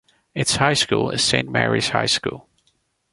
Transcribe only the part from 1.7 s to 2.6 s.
High School.